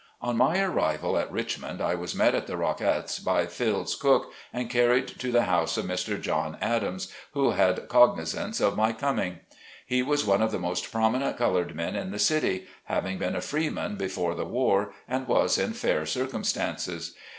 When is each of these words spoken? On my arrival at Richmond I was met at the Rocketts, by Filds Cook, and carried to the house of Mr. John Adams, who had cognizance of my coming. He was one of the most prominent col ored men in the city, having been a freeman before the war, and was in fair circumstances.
On 0.19 0.35
my 0.35 0.59
arrival 0.59 1.15
at 1.15 1.31
Richmond 1.31 1.79
I 1.79 1.93
was 1.93 2.15
met 2.15 2.33
at 2.33 2.47
the 2.47 2.57
Rocketts, 2.57 3.19
by 3.19 3.45
Filds 3.45 3.93
Cook, 3.93 4.31
and 4.51 4.67
carried 4.67 5.07
to 5.09 5.31
the 5.31 5.43
house 5.43 5.77
of 5.77 5.85
Mr. 5.85 6.19
John 6.19 6.57
Adams, 6.59 7.13
who 7.35 7.51
had 7.51 7.87
cognizance 7.87 8.59
of 8.59 8.75
my 8.75 8.93
coming. 8.93 9.41
He 9.85 10.01
was 10.01 10.25
one 10.25 10.41
of 10.41 10.51
the 10.51 10.57
most 10.57 10.91
prominent 10.91 11.37
col 11.37 11.53
ored 11.55 11.75
men 11.75 11.95
in 11.95 12.09
the 12.09 12.17
city, 12.17 12.65
having 12.85 13.19
been 13.19 13.35
a 13.35 13.41
freeman 13.41 13.95
before 13.95 14.33
the 14.33 14.43
war, 14.43 14.91
and 15.07 15.27
was 15.27 15.59
in 15.59 15.73
fair 15.73 16.07
circumstances. 16.07 17.13